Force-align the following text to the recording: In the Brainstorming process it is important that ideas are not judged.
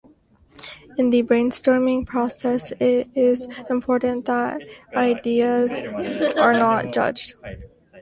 In 0.97 1.11
the 1.11 1.21
Brainstorming 1.21 2.07
process 2.07 2.71
it 2.79 3.07
is 3.13 3.47
important 3.69 4.25
that 4.25 4.67
ideas 4.95 5.79
are 6.39 6.53
not 6.53 6.91
judged. 6.91 7.35